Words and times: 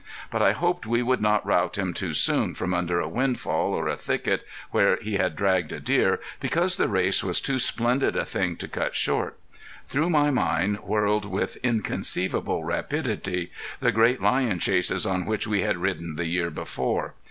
But 0.31 0.41
I 0.41 0.53
hoped 0.53 0.87
we 0.87 1.03
would 1.03 1.21
not 1.21 1.45
rout 1.45 1.77
him 1.77 1.93
too 1.93 2.15
soon 2.15 2.55
from 2.55 2.73
under 2.73 2.99
a 2.99 3.07
windfall, 3.07 3.71
or 3.75 3.87
a 3.87 3.95
thicket 3.95 4.43
where 4.71 4.95
he 4.95 5.17
had 5.17 5.35
dragged 5.35 5.71
a 5.71 5.79
deer, 5.79 6.19
because 6.39 6.75
the 6.77 6.87
race 6.87 7.23
was 7.23 7.39
too 7.39 7.59
splendid 7.59 8.15
a 8.15 8.25
thing 8.25 8.55
to 8.55 8.67
cut 8.67 8.95
short. 8.95 9.37
Through 9.87 10.09
my 10.09 10.31
mind 10.31 10.79
whirled 10.79 11.25
with 11.25 11.57
inconceivable 11.57 12.63
rapidity 12.63 13.51
the 13.79 13.91
great 13.91 14.19
lion 14.19 14.57
chases 14.57 15.05
on 15.05 15.23
which 15.27 15.45
we 15.45 15.61
had 15.61 15.77
ridden 15.77 16.15
the 16.15 16.25
year 16.25 16.49
before. 16.49 17.13